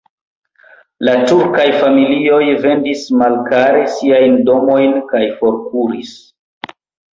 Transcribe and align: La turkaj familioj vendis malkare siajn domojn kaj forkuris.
La 1.09 1.13
turkaj 1.31 1.65
familioj 1.83 2.39
vendis 2.65 3.05
malkare 3.21 3.85
siajn 3.99 4.41
domojn 4.51 4.99
kaj 5.15 5.25
forkuris. 5.39 6.19